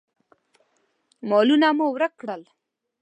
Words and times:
مالونه 1.29 1.67
مو 1.77 1.85
ورک 1.93 2.13
کړل. 2.21 2.41